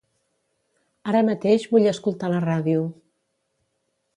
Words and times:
Ara 1.11 1.21
mateix 1.27 1.67
vull 1.75 1.91
escoltar 1.91 2.31
la 2.33 2.41
ràdio. 2.49 2.89